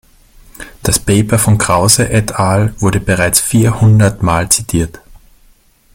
[0.81, 2.73] Das Paper von Krause et al.
[2.81, 4.99] wurde bereits vierhundertmal zitiert.